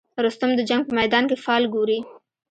رستم 0.25 0.49
د 0.55 0.61
جنګ 0.69 0.81
په 0.85 0.93
میدان 0.99 1.23
کې 1.29 1.37
فال 1.43 1.63
ګوري. 1.73 1.99